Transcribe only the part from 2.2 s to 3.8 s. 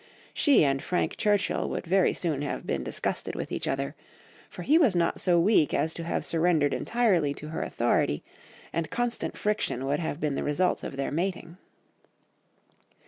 have been disgusted with each